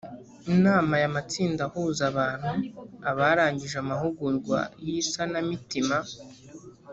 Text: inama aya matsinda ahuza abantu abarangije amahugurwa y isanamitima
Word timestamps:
inama 0.53 0.91
aya 0.99 1.13
matsinda 1.15 1.61
ahuza 1.67 2.03
abantu 2.11 2.51
abarangije 3.09 3.75
amahugurwa 3.83 4.59
y 4.83 4.87
isanamitima 5.01 5.97